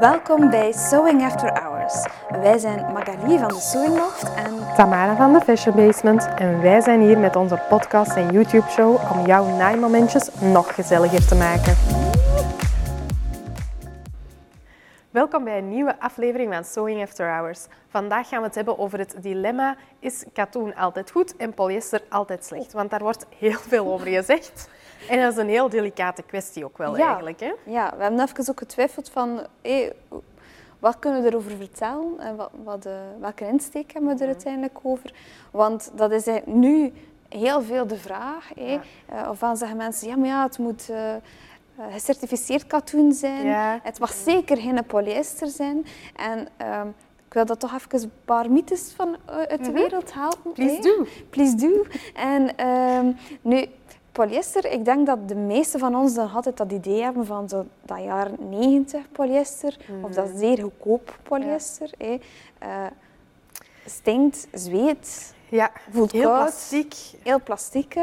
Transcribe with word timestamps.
Welkom 0.00 0.50
bij 0.50 0.72
Sewing 0.72 1.22
After 1.22 1.62
Hours. 1.62 2.06
Wij 2.28 2.58
zijn 2.58 2.92
Magali 2.92 3.38
van 3.38 3.48
de 3.48 3.60
Sewing 3.60 3.96
Loft 3.96 4.34
en 4.34 4.74
Tamara 4.76 5.16
van 5.16 5.32
de 5.32 5.40
Fashion 5.40 5.76
Basement 5.76 6.28
en 6.36 6.60
wij 6.60 6.80
zijn 6.80 7.00
hier 7.00 7.18
met 7.18 7.36
onze 7.36 7.62
podcast 7.68 8.16
en 8.16 8.32
YouTube 8.32 8.70
show 8.70 9.12
om 9.12 9.26
jouw 9.26 9.56
naaimomentjes 9.56 10.30
nog 10.40 10.74
gezelliger 10.74 11.26
te 11.26 11.34
maken. 11.34 11.76
Welkom 15.10 15.44
bij 15.44 15.58
een 15.58 15.68
nieuwe 15.68 16.00
aflevering 16.00 16.54
van 16.54 16.64
Sewing 16.64 17.02
After 17.02 17.28
Hours. 17.28 17.66
Vandaag 17.88 18.28
gaan 18.28 18.40
we 18.40 18.46
het 18.46 18.54
hebben 18.54 18.78
over 18.78 18.98
het 18.98 19.14
dilemma: 19.20 19.76
is 19.98 20.24
katoen 20.32 20.74
altijd 20.74 21.10
goed 21.10 21.36
en 21.36 21.54
polyester 21.54 22.02
altijd 22.08 22.44
slecht? 22.44 22.72
Want 22.72 22.90
daar 22.90 23.02
wordt 23.02 23.26
heel 23.38 23.58
veel 23.68 23.92
over 23.92 24.06
gezegd. 24.06 24.68
En 25.10 25.20
dat 25.20 25.32
is 25.32 25.38
een 25.38 25.48
heel 25.48 25.68
delicate 25.68 26.22
kwestie 26.22 26.64
ook 26.64 26.78
wel 26.78 26.96
Ja. 26.96 27.06
eigenlijk. 27.06 27.40
Hè? 27.40 27.52
ja, 27.64 27.92
we 27.96 28.02
hebben 28.02 28.20
even 28.20 28.48
ook 28.50 28.58
getwijfeld 28.58 29.10
van 29.10 29.40
hé, 29.62 29.90
wat 30.78 30.98
kunnen 30.98 31.22
we 31.22 31.28
erover 31.28 31.50
vertellen 31.56 32.18
en 32.18 32.36
wat, 32.36 32.50
wat, 32.64 32.86
eh, 32.86 32.92
welke 33.20 33.46
insteek 33.46 33.92
hebben 33.92 34.16
we 34.16 34.20
er 34.22 34.26
uiteindelijk 34.30 34.78
over. 34.82 35.12
Want 35.50 35.90
dat 35.94 36.12
is 36.12 36.24
nu 36.44 36.92
heel 37.28 37.62
veel 37.62 37.86
de 37.86 37.96
vraag. 37.96 38.50
Ja. 38.54 38.80
Eh, 39.06 39.28
ofwel 39.30 39.56
zeggen 39.56 39.76
mensen, 39.76 40.08
ja 40.08 40.16
maar 40.16 40.28
ja, 40.28 40.42
het 40.42 40.58
moet 40.58 40.88
eh, 40.90 41.14
gecertificeerd 41.90 42.66
katoen 42.66 43.12
zijn. 43.12 43.44
Ja. 43.46 43.78
Het 43.82 43.98
mag 43.98 44.12
zeker 44.12 44.56
geen 44.56 44.84
polyester 44.86 45.48
zijn. 45.48 45.86
En 46.16 46.48
ehm, 46.56 46.86
ik 47.26 47.34
wil 47.34 47.44
dat 47.44 47.60
toch 47.60 47.74
even 47.74 48.02
een 48.02 48.12
paar 48.24 48.50
mythes 48.50 48.92
van 48.96 49.16
uit 49.26 49.64
de 49.64 49.70
Mhm. 49.70 49.72
wereld 49.72 50.14
helpen. 50.14 50.52
Please 50.52 50.80
do. 50.80 51.06
Please 51.30 51.54
do. 51.56 51.84
En 52.14 52.56
ehm, 52.56 53.12
nu, 53.40 53.66
polyester, 54.26 54.64
ik 54.72 54.84
denk 54.84 55.06
dat 55.06 55.28
de 55.28 55.34
meeste 55.34 55.78
van 55.78 55.94
ons 55.96 56.14
nog 56.14 56.34
altijd 56.34 56.56
dat 56.56 56.72
idee 56.72 57.02
hebben 57.02 57.26
van 57.26 57.48
zo 57.48 57.66
dat 57.82 57.98
jaren 58.02 58.36
90 58.48 59.12
polyester, 59.12 59.76
of 60.02 60.10
dat 60.10 60.28
zeer 60.34 60.58
goedkoop 60.62 61.18
polyester. 61.22 61.90
Eh, 62.58 62.86
stinkt, 63.84 64.48
zweet, 64.52 65.34
Ja, 65.50 65.70
Voelt 65.90 66.12
heel 66.12 66.22
koud. 66.22 66.38
plastiek. 66.42 66.94
heel 67.22 67.40
plastiek. 67.42 67.94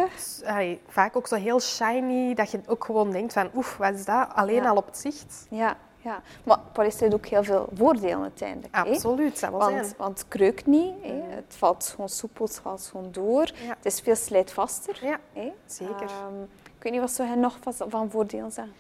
Allee, 0.45 0.80
vaak 0.88 1.16
ook 1.16 1.28
zo 1.28 1.36
heel 1.36 1.59
shiny, 1.59 2.34
dat 2.34 2.52
je 2.52 2.59
ook 2.68 2.84
gewoon 2.84 3.12
denkt 3.12 3.34
van 3.34 3.50
oef, 3.56 3.78
wat 3.78 3.94
is 3.94 4.06
dat? 4.06 4.28
Alleen 4.36 4.64
Ja. 4.64 4.70
al 4.70 4.75
op 4.75 4.86
het 4.86 4.97
zicht. 4.97 5.45
Ja, 5.50 5.78
ja. 6.06 6.22
Maar 6.44 6.59
polyester 6.72 7.03
heeft 7.03 7.16
ook 7.16 7.25
heel 7.25 7.44
veel 7.44 7.70
voordelen 7.73 8.22
uiteindelijk. 8.22 8.75
hè. 8.75 8.81
Absoluut, 8.81 9.39
dat 9.39 9.50
wel 9.50 9.59
Want, 9.59 9.72
zijn. 9.72 9.94
want 9.98 10.20
het 10.20 10.28
kreukt 10.28 10.66
niet, 10.66 10.94
hè. 11.02 11.22
het 11.30 11.56
valt 11.58 11.88
gewoon 11.88 12.09
soepel, 12.09 12.45
het 12.45 12.59
valt 12.59 12.88
gewoon 12.92 13.12
door. 13.12 13.45
Ja. 13.45 13.75
Het 13.78 13.86
is 13.86 14.00
veel 14.00 14.16
slijtvaster. 14.16 15.00
Ja, 15.02 15.20
hè. 15.34 15.52
zeker. 15.66 15.94
Ehm, 16.02 16.42
ik 16.64 16.84
weet 16.84 16.92
niet 16.92 17.02
wat 17.02 17.12
zou 17.12 17.30
je 17.30 17.36
nog 17.36 17.58
van, 17.88 18.09
voordelen 18.09 18.52
zeggen. 18.52 18.73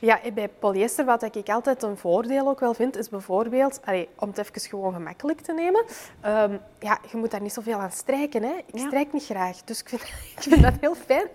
Ja, 0.00 0.20
bij 0.34 0.48
polyester, 0.48 1.04
wat 1.04 1.22
ik 1.22 1.48
altijd 1.48 1.82
een 1.82 1.96
voordeel 1.96 2.48
ook 2.48 2.60
wel 2.60 2.74
vind, 2.74 2.96
is 2.96 3.08
bijvoorbeeld, 3.08 3.80
allee, 3.84 4.08
om 4.18 4.28
het 4.28 4.38
even 4.38 4.60
gewoon 4.60 4.92
gemakkelijk 4.92 5.40
te 5.40 5.52
nemen, 5.52 5.84
ehm, 6.20 6.56
ja, 6.78 6.98
je 7.10 7.16
moet 7.16 7.30
daar 7.30 7.40
niet 7.42 7.52
zoveel 7.52 7.78
aan 7.78 7.90
strijken. 7.90 8.42
Hè. 8.42 8.52
Ik 8.66 8.78
Ja. 8.78 8.86
strijk 8.86 9.12
niet 9.12 9.24
graag, 9.24 9.62
dus 9.64 9.80
ik 9.80 9.88
vind, 9.88 10.02
ik 10.36 10.42
vind 10.42 10.62
dat 10.62 10.74
heel 10.80 10.94
fijn 10.94 11.26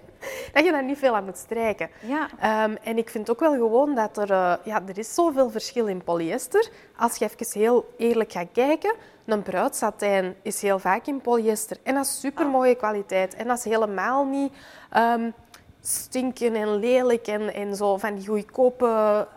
dat 0.58 0.66
je 0.66 0.72
daar 0.72 0.84
niet 0.84 0.98
veel 0.98 1.16
aan 1.16 1.26
moet 1.26 1.38
strijken. 1.38 1.90
Ja. 2.00 2.30
Ehm, 2.40 2.76
en 2.84 2.98
ik 2.98 3.10
vind 3.10 3.30
ook 3.30 3.40
wel 3.40 3.52
gewoon 3.52 3.96
dat 3.96 4.18
er, 4.18 4.32
eh, 4.32 4.54
ja, 4.64 4.82
er 4.88 4.98
is 4.98 5.14
zoveel 5.14 5.50
verschil 5.50 5.88
in 5.88 6.04
polyester. 6.04 6.70
Als 6.96 7.16
je 7.16 7.26
even 7.26 7.62
heel 7.62 7.94
eerlijk 7.98 8.32
gaat 8.32 8.48
kijken, 8.54 8.96
een 9.26 9.42
bruidsatijn 9.42 10.36
is 10.42 10.62
heel 10.62 10.80
vaak 10.80 11.06
in 11.06 11.22
polyester. 11.22 11.78
En 11.84 11.94
dat 11.94 12.06
is 12.06 12.20
super 12.20 12.48
mooie 12.48 12.76
kwaliteit. 12.76 13.36
En 13.36 13.48
dat 13.48 13.58
is 13.58 13.64
helemaal 13.64 14.26
niet 14.26 14.54
ehm, 14.90 15.32
stinken 15.82 16.56
en 16.56 16.76
lelijk 16.76 17.28
en, 17.28 17.54
en 17.54 17.76
zo 17.76 17.98
van 17.98 18.16
die 18.16 18.28
goedkope 18.28 19.28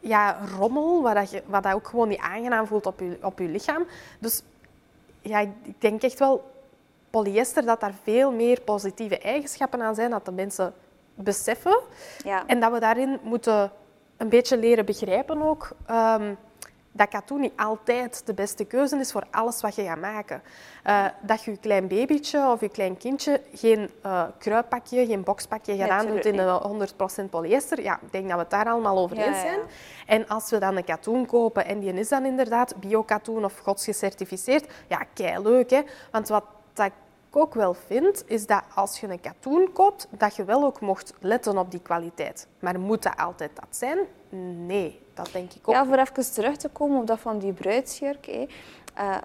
ja, 0.00 0.38
rommel, 0.58 1.02
wat, 1.02 1.14
dat 1.14 1.30
je, 1.30 1.42
wat 1.46 1.62
dat 1.62 1.74
ook 1.74 1.88
gewoon 1.88 2.08
niet 2.08 2.18
aangenaam 2.18 2.66
voelt 2.66 2.86
op 2.86 3.00
je, 3.00 3.18
op 3.22 3.38
je 3.38 3.48
lichaam. 3.48 3.84
Dus 4.18 4.42
ja, 5.22 5.38
ik 5.38 5.80
denk 5.80 6.02
echt 6.02 6.18
wel 6.18 6.50
polyester 7.10 7.64
dat 7.64 7.80
daar 7.80 7.94
veel 8.02 8.32
meer 8.32 8.60
positieve 8.60 9.18
eigenschappen 9.18 9.82
aan 9.82 9.94
zijn, 9.94 10.10
dat 10.10 10.24
de 10.24 10.32
mensen 10.32 10.74
beseffen. 11.14 11.78
Ja. 12.24 12.46
En 12.46 12.60
dat 12.60 12.72
we 12.72 12.80
daarin 12.80 13.18
moeten 13.22 13.72
een 14.16 14.28
beetje 14.28 14.56
leren 14.58 14.84
begrijpen 14.84 15.42
ook 15.42 15.68
ehm, 15.86 16.34
dat 16.92 17.08
katoen 17.08 17.40
niet 17.40 17.52
altijd 17.56 18.22
de 18.26 18.34
beste 18.34 18.64
keuze 18.64 18.96
is 18.96 19.12
voor 19.12 19.24
alles 19.30 19.60
wat 19.60 19.74
je 19.74 19.84
gaat 19.84 20.00
maken. 20.00 20.42
Eh, 20.82 21.04
dat 21.22 21.44
je 21.44 21.50
je 21.50 21.56
klein 21.56 21.88
babytje 21.88 22.50
of 22.50 22.60
je 22.60 22.68
klein 22.68 22.96
kindje 22.96 23.40
geen 23.54 23.90
eh 24.02 24.24
kruippakje, 24.38 25.06
geen 25.06 25.22
boxpakje 25.22 25.76
gaat 25.76 25.88
aandoen 25.88 26.20
in 26.20 26.38
een 26.38 26.60
100% 27.26 27.30
polyester. 27.30 27.82
Ja, 27.82 27.98
ik 28.02 28.12
denk 28.12 28.24
dat 28.24 28.34
we 28.34 28.40
het 28.40 28.50
daar 28.50 28.68
allemaal 28.68 28.98
over 28.98 29.16
Ja, 29.16 29.24
eens 29.24 29.36
ja, 29.36 29.42
zijn. 29.42 29.58
ja. 29.58 29.64
En 30.06 30.28
als 30.28 30.50
we 30.50 30.58
dan 30.58 30.76
een 30.76 30.84
katoen 30.84 31.26
kopen 31.26 31.66
en 31.66 31.78
die 31.78 31.92
is 31.92 32.08
dan 32.08 32.24
inderdaad 32.24 32.74
biokatoen 32.76 33.44
of 33.44 33.58
godsgecertificeerd, 33.58 34.66
ja, 34.88 35.04
kei 35.14 35.42
leuk 35.42 35.70
hè. 35.70 35.80
Want 36.10 36.28
wat 36.28 36.44
dat 36.82 36.92
ik 37.30 37.36
ook 37.36 37.54
wel 37.54 37.74
vind, 37.74 38.22
is 38.26 38.46
dat 38.46 38.62
als 38.74 39.00
je 39.00 39.08
een 39.08 39.20
katoen 39.20 39.72
koopt, 39.72 40.08
dat 40.10 40.36
je 40.36 40.44
wel 40.44 40.64
ook 40.64 40.80
mocht 40.80 41.14
letten 41.20 41.58
op 41.58 41.70
die 41.70 41.80
kwaliteit. 41.80 42.46
Maar 42.58 42.80
moet 42.80 43.02
dat 43.02 43.16
altijd 43.16 43.50
dat 43.54 43.66
zijn? 43.70 43.98
Nee, 44.66 45.00
dat 45.14 45.28
denk 45.32 45.52
ik 45.52 45.68
ook. 45.68 45.74
Ja, 45.74 45.84
voor 45.86 45.96
even 45.98 46.32
terug 46.32 46.56
te 46.56 46.68
komen 46.68 47.00
op 47.00 47.06
dat 47.06 47.18
van 47.18 47.38
die 47.38 47.52
bruidsjurk. 47.52 48.26
Hé. 48.26 48.46
Eh, 48.94 49.16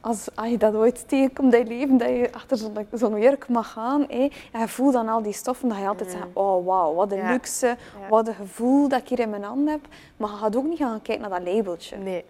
als, 0.00 0.28
als 0.34 0.48
je 0.48 0.56
dat 0.58 0.74
ooit 0.74 1.08
tegenkomt 1.08 1.52
in 1.54 1.58
je 1.58 1.64
leven, 1.66 1.96
dat 1.98 2.08
je 2.08 2.28
achter 2.32 2.56
zo'n 2.56 2.86
zo'n 2.92 3.20
jurk 3.20 3.48
mag 3.48 3.72
gaan, 3.72 4.04
hé, 4.08 4.28
en 4.52 4.60
je 4.60 4.68
voelt 4.68 4.92
dan 4.92 5.08
al 5.08 5.22
die 5.22 5.32
stoffen, 5.32 5.68
dat 5.68 5.78
je 5.78 5.86
altijd 5.88 6.10
zegt, 6.10 6.26
oh 6.32 6.66
wauw, 6.66 6.94
wat 6.94 7.12
een 7.12 7.18
Mm. 7.18 7.24
Ja. 7.24 7.30
luxe, 7.30 7.66
Ja. 7.66 8.08
wat 8.08 8.28
een 8.28 8.34
gevoel 8.34 8.88
dat 8.88 9.00
ik 9.00 9.08
hier 9.08 9.18
in 9.20 9.30
mijn 9.30 9.42
hand 9.42 9.68
heb. 9.68 9.80
Maar 10.16 10.30
je 10.30 10.36
gaat 10.36 10.56
ook 10.56 10.64
niet 10.64 10.78
gaan 10.78 11.02
kijken 11.02 11.30
naar 11.30 11.40
dat 11.44 11.54
labeltje. 11.54 11.96
Nee. 11.96 12.24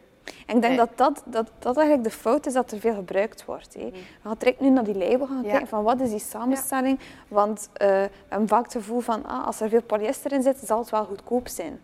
En 0.47 0.57
ik 0.57 0.63
denk 0.63 0.77
Nee. 0.77 0.77
dat, 0.77 0.89
dat, 0.95 1.23
dat 1.25 1.51
dat 1.59 1.77
eigenlijk 1.77 2.09
de 2.09 2.17
fout 2.19 2.47
is 2.47 2.53
dat 2.53 2.73
er 2.73 2.81
veel 2.81 2.95
gebruikt 2.95 3.45
wordt. 3.45 3.75
Hé. 3.75 3.85
Je 3.85 3.93
gaat 4.25 4.41
direct 4.41 4.61
nu 4.61 4.69
naar 4.71 4.85
die 4.85 4.97
label 4.99 5.27
gaan 5.27 5.37
Mm. 5.37 5.43
Kijken 5.43 5.69
van 5.69 5.83
wat 5.83 6.01
is 6.01 6.11
die 6.11 6.19
samenstelling. 6.19 6.99
Want 7.29 7.69
eh, 7.73 7.89
we 7.89 8.11
hebben 8.29 8.49
vaak 8.49 8.63
het 8.65 8.73
gevoel 8.73 9.01
van 9.01 9.27
ah, 9.27 9.47
als 9.47 9.61
er 9.61 9.69
veel 9.69 9.83
polyester 9.83 10.33
in 10.33 10.43
zit, 10.43 10.59
zal 10.65 10.79
het 10.79 10.91
wel 10.91 11.05
goedkoop 11.05 11.49
zijn. 11.49 11.81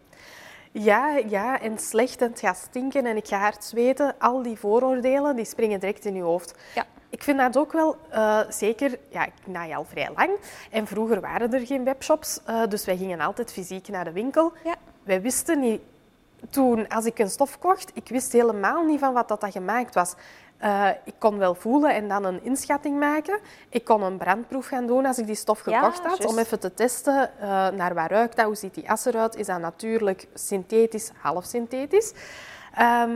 Ja, 0.72 1.16
ja, 1.28 1.60
en 1.60 1.78
slecht 1.78 2.20
en 2.20 2.30
het 2.30 2.40
gaat 2.40 2.56
stinken 2.56 3.06
en 3.06 3.16
ik 3.16 3.26
ga 3.28 3.38
hard 3.38 3.64
zweten. 3.64 4.14
Al 4.18 4.42
die 4.42 4.58
vooroordelen 4.58 5.36
die 5.36 5.44
springen 5.44 5.80
direct 5.80 6.04
in 6.04 6.14
je 6.14 6.22
hoofd. 6.22 6.54
Ja. 6.74 6.84
Ik 7.10 7.22
vind 7.22 7.38
dat 7.38 7.56
ook 7.56 7.72
wel 7.72 7.96
eh, 8.10 8.40
zeker, 8.48 8.98
ja, 9.08 9.24
ik 9.26 9.32
naai 9.44 9.74
al 9.74 9.84
vrij 9.84 10.08
lang. 10.16 10.30
En 10.70 10.86
vroeger 10.86 11.20
waren 11.20 11.52
er 11.52 11.66
geen 11.66 11.84
webshops, 11.84 12.40
eh, 12.44 12.62
dus 12.68 12.84
wij 12.84 12.96
gingen 12.96 13.20
altijd 13.20 13.52
fysiek 13.52 13.88
naar 13.88 14.04
de 14.04 14.12
winkel. 14.12 14.52
Ja. 14.64 14.74
Wij 15.02 15.22
wisten 15.22 15.60
niet, 15.60 15.80
toen 16.50 16.88
als 16.88 17.04
ik 17.04 17.18
een 17.18 17.30
stof 17.30 17.58
kocht, 17.58 17.90
ik 17.94 18.08
wist 18.08 18.32
helemaal 18.32 18.84
niet 18.84 19.00
van 19.00 19.12
wat 19.12 19.28
dat, 19.28 19.40
dat 19.40 19.52
gemaakt 19.52 19.94
was. 19.94 20.14
Eh, 20.58 20.88
ik 21.04 21.14
kon 21.18 21.38
wel 21.38 21.54
voelen 21.54 21.94
en 21.94 22.08
dan 22.08 22.24
een 22.24 22.44
inschatting 22.44 22.98
maken. 22.98 23.38
Ik 23.68 23.84
kon 23.84 24.02
een 24.02 24.16
brandproef 24.16 24.66
gaan 24.66 24.86
doen 24.86 25.06
als 25.06 25.18
ik 25.18 25.26
die 25.26 25.34
stof 25.34 25.64
Ja, 25.66 25.78
gekocht 25.78 26.06
had, 26.06 26.24
om 26.26 26.38
even 26.38 26.60
te 26.60 26.74
testen 26.74 27.30
eh, 27.40 27.48
naar 27.68 27.94
waar 27.94 28.10
ruikt 28.10 28.36
dat, 28.36 28.44
hoe 28.44 28.54
ziet 28.54 28.74
die 28.74 28.90
as 28.90 29.04
eruit, 29.04 29.36
is 29.36 29.46
dat 29.46 29.60
natuurlijk 29.60 30.26
synthetisch, 30.34 31.10
half 31.20 31.44
synthetisch. 31.44 32.12
Ehm, 32.74 33.10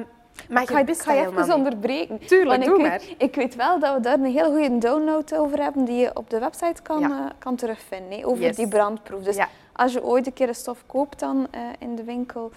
maar 0.49 0.63
Ik 0.63 0.69
ga, 0.71 0.79
ik 0.79 0.89
je 0.89 1.11
even 1.13 1.35
niet. 1.35 1.53
onderbreken. 1.53 2.19
Tuurlijk, 2.27 2.65
doe 2.65 2.75
ik 2.77 2.81
maar. 2.83 2.91
Weet, 2.99 3.15
ik 3.19 3.35
weet 3.35 3.55
wel 3.55 3.79
dat 3.79 3.95
we 3.95 4.01
daar 4.01 4.15
een 4.19 4.25
heel 4.25 4.51
goede 4.51 4.79
download 4.79 5.35
over 5.35 5.63
hebben 5.63 5.85
die 5.85 5.97
je 6.01 6.17
op 6.17 6.31
de 6.31 6.39
website 6.39 6.83
kan, 6.83 7.01
Ja. 7.01 7.09
eh, 7.09 7.31
kan 7.39 7.57
terugvinden. 7.57 8.25
over 8.25 8.43
Yes. 8.43 8.57
die 8.57 8.69
brandproef. 8.69 9.23
Dus 9.23 9.37
Ja. 9.37 9.49
als 9.73 9.93
je 9.93 10.05
ooit 10.05 10.27
een 10.27 10.33
keer 10.33 10.49
een 10.49 10.55
stof 10.55 10.83
koopt 10.87 11.19
dan, 11.21 11.49
in 11.79 11.95
de 11.97 12.05
winkel, 12.05 12.51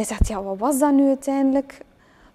je 0.00 0.06
zegt 0.06 0.28
ja, 0.28 0.42
wat 0.42 0.58
was 0.58 0.78
dat 0.78 0.92
nu 0.92 1.06
uiteindelijk? 1.06 1.78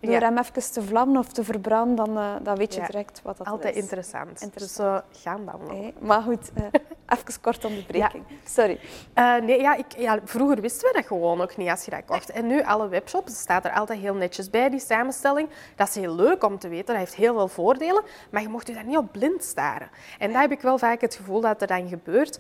Door 0.02 0.12
Ja. 0.12 0.20
hem 0.20 0.38
even 0.38 0.72
te 0.72 0.82
vlammen 0.82 1.18
of 1.18 1.28
te 1.28 1.44
verbranden, 1.44 1.96
dan, 1.96 2.18
eh, 2.18 2.34
dan 2.42 2.56
weet 2.58 2.74
je 2.74 2.80
Ja. 2.80 2.86
direct 2.86 3.22
wat 3.24 3.38
dat 3.38 3.48
Altijd 3.48 3.76
is. 3.76 3.82
interessant. 3.82 4.42
Interessant. 4.42 5.04
Dus 5.12 5.22
gaan 5.22 5.46
dan 5.46 5.60
wel. 5.68 5.92
Maar 6.00 6.22
goed, 6.22 6.52
eh, 6.54 6.64
even 7.18 7.42
kort 7.42 7.66
onderbreking. 7.66 8.24
Sorry. 8.44 8.80
Eh, 9.14 9.36
nee, 9.36 9.62
ja, 9.62 9.76
ik, 9.76 9.86
ja, 9.98 10.20
vroeger 10.24 10.62
wisten 10.62 10.88
we 10.88 10.94
dat 10.96 11.06
gewoon 11.06 11.42
ook 11.42 11.58
niet 11.58 11.70
als 11.70 11.86
je 11.86 11.92
dat 11.92 12.06
kocht. 12.06 12.30
En 12.30 12.48
nu, 12.48 12.64
alle 12.64 12.88
webshops, 12.88 13.40
staat 13.40 13.66
er 13.66 13.72
altijd 13.72 14.00
heel 14.00 14.14
netjes 14.14 14.50
bij, 14.50 14.70
die 14.70 14.80
samenstelling. 14.80 15.50
Dat 15.76 15.88
is 15.88 15.96
heel 15.96 16.16
leuk 16.16 16.44
om 16.44 16.60
te 16.60 16.68
weten, 16.68 16.86
dat 16.86 16.96
heeft 16.96 17.16
heel 17.16 17.34
veel 17.34 17.48
voordelen. 17.48 18.04
Maar 18.32 18.42
je 18.42 18.50
mocht 18.50 18.68
je 18.68 18.74
daar 18.74 18.86
niet 18.86 18.98
op 18.98 19.12
blind 19.12 19.44
staren. 19.44 19.90
En 20.20 20.32
daar 20.32 20.42
heb 20.42 20.52
ik 20.52 20.62
wel 20.62 20.78
vaak 20.78 21.02
het 21.02 21.16
gevoel 21.16 21.42
dat 21.42 21.62
er 21.62 21.68
dan 21.68 21.88
gebeurt. 21.88 22.40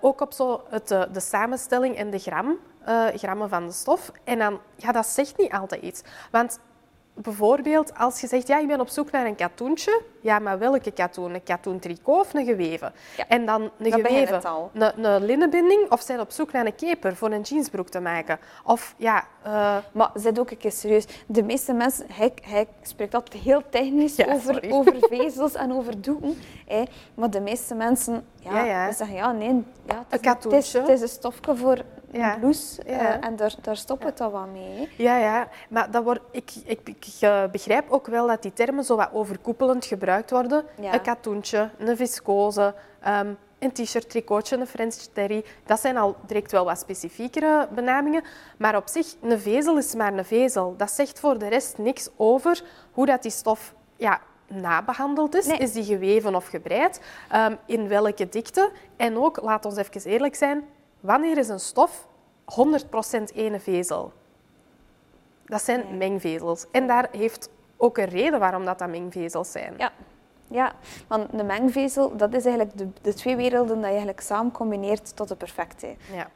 Ook 0.00 0.20
op 0.20 0.32
zo 0.32 0.62
het, 0.68 0.88
de 0.88 1.20
samenstelling 1.20 1.96
en 1.96 2.10
de 2.10 2.18
gram, 2.18 2.58
grammen 3.14 3.48
van 3.48 3.66
de 3.66 3.72
stof. 3.72 4.10
En 4.24 4.38
dan, 4.38 4.60
ja, 4.76 4.92
dat 4.92 5.06
zegt 5.06 5.38
niet 5.38 5.52
altijd 5.52 5.82
iets. 5.82 6.02
Want 6.30 6.58
bijvoorbeeld 7.14 7.98
als 7.98 8.20
je 8.20 8.26
zegt, 8.26 8.46
ja, 8.46 8.58
ik 8.58 8.66
ben 8.66 8.80
op 8.80 8.88
zoek 8.88 9.10
naar 9.10 9.26
een 9.26 9.34
katoentje. 9.34 10.02
Ja, 10.20 10.38
maar 10.38 10.58
welke 10.58 10.90
katoen? 10.90 11.34
Een 11.34 11.42
katoen 11.42 11.78
tricot 11.78 12.20
of 12.20 12.34
een 12.34 12.44
geweven? 12.44 12.92
Ja, 13.16 13.24
En 13.28 13.46
dan 13.46 13.62
een 13.62 13.90
dan 13.90 13.92
geweven, 13.92 14.34
het 14.34 14.44
al. 14.44 14.70
een, 14.74 15.04
een 15.04 15.24
linnenbinding 15.24 15.90
of 15.90 16.00
zijn 16.00 16.20
op 16.20 16.30
zoek 16.30 16.52
naar 16.52 16.66
een 16.66 16.74
keper 16.74 17.16
voor 17.16 17.30
een 17.30 17.40
jeansbroek 17.40 17.88
te 17.88 18.00
maken. 18.00 18.38
Of 18.64 18.94
ja, 18.96 19.24
eh, 19.42 19.76
Maar 19.92 20.10
zet 20.14 20.38
ook 20.38 20.50
een 20.50 20.56
keer 20.56 20.72
serieus. 20.72 21.06
De 21.26 21.42
meeste 21.42 21.72
mensen, 21.72 22.06
hij, 22.12 22.32
hij 22.42 22.66
spreekt 22.82 23.14
altijd 23.14 23.42
heel 23.42 23.62
technisch 23.70 24.16
Ja, 24.24 24.32
over, 24.32 24.62
over 24.70 24.94
vezels 25.00 25.54
en 25.54 25.72
over 25.72 26.00
doeken. 26.00 26.38
Hè. 26.66 26.82
Maar 27.14 27.30
de 27.30 27.40
meeste 27.40 27.74
mensen 27.74 28.26
ja, 28.38 28.64
Ja, 28.64 28.92
zeggen, 28.92 29.16
ja, 29.16 29.32
nee, 29.32 29.64
ja, 29.86 30.04
het, 30.08 30.20
is 30.20 30.28
Een 30.28 30.50
het, 30.50 30.52
is, 30.52 30.72
het 30.72 30.88
is 30.88 31.00
een 31.00 31.08
stofje 31.08 31.56
voor 31.56 31.78
Ja. 32.18 32.34
een 32.34 32.40
blouse. 32.40 32.82
eh, 32.82 32.96
Ja. 32.96 33.20
en 33.20 33.36
daar, 33.36 33.54
daar 33.60 33.76
stopt 33.76 34.04
het 34.04 34.20
al 34.20 34.30
wat 34.30 34.46
mee. 34.52 34.76
hè. 34.78 35.02
Ja, 35.02 35.16
ja. 35.16 35.48
Maar 35.68 35.90
dat 35.90 36.04
wordt, 36.04 36.20
ik, 36.30 36.50
ik, 36.64 36.80
ik 36.88 37.04
eh, 37.20 37.44
begrijp 37.52 37.90
ook 37.90 38.06
wel 38.06 38.26
dat 38.26 38.42
die 38.42 38.52
termen 38.52 38.84
zo 38.84 38.96
wat 38.96 39.08
overkoepelend 39.12 39.84
gebruikt 39.84 40.30
worden. 40.30 40.64
Een 40.80 41.00
katoentje, 41.02 41.70
een 41.78 41.96
viscose, 41.96 42.74
ehm, 43.00 43.32
een 43.58 43.72
t-shirt, 43.72 44.10
tricotje, 44.10 44.56
een 44.56 44.66
French 44.66 44.94
terry. 44.94 45.44
Dat 45.66 45.80
zijn 45.80 45.96
al 45.96 46.16
direct 46.26 46.52
wel 46.52 46.64
wat 46.64 46.78
specifiekere 46.78 47.68
benamingen. 47.74 48.22
Maar 48.58 48.76
op 48.76 48.88
zich, 48.88 49.14
een 49.22 49.38
vezel 49.40 49.76
is 49.78 49.94
maar 49.94 50.12
een 50.12 50.24
vezel. 50.24 50.74
Dat 50.76 50.90
zegt 50.90 51.20
voor 51.20 51.38
de 51.38 51.48
rest 51.48 51.78
niks 51.78 52.08
over 52.16 52.62
hoe 52.92 53.06
dat 53.06 53.22
die 53.22 53.30
stof 53.30 53.74
ja, 53.96 54.20
nabehandeld 54.46 55.34
is. 55.34 55.46
Nee. 55.46 55.58
Is 55.58 55.72
die 55.72 55.84
geweven 55.84 56.34
of 56.34 56.46
gebreid? 56.46 57.00
Ehm, 57.30 57.54
in 57.66 57.88
welke 57.88 58.28
dikte? 58.28 58.70
En 58.96 59.16
ook, 59.18 59.42
laat 59.42 59.64
ons 59.64 59.76
even 59.76 60.10
eerlijk 60.10 60.34
zijn, 60.34 60.64
wanneer 61.04 61.38
is 61.38 61.48
een 61.48 61.60
stof 61.60 62.06
100% 62.44 63.34
ene 63.34 63.60
vezel? 63.60 64.12
Dat 65.44 65.62
zijn 65.62 65.96
mengvezels. 65.96 66.66
En 66.70 66.86
daar 66.86 67.08
heeft 67.12 67.48
ook 67.76 67.98
een 67.98 68.04
reden 68.08 68.38
waarom 68.40 68.64
dat, 68.64 68.78
dat 68.78 68.88
mengvezels 68.88 69.52
zijn. 69.52 69.74
Ja. 69.76 69.92
Ja, 70.50 70.72
want 71.06 71.30
de 71.30 71.42
mengvezel, 71.44 72.16
dat 72.16 72.34
is 72.34 72.44
eigenlijk 72.44 72.78
de, 72.78 72.88
de 73.02 73.14
twee 73.14 73.36
werelden 73.36 73.74
dat 73.74 73.82
je 73.84 73.86
eigenlijk 73.88 74.20
samen 74.20 74.52
combineert 74.52 75.16
tot 75.16 75.28
de 75.28 75.36
perfecte. 75.36 75.94
Ja. 76.12 76.28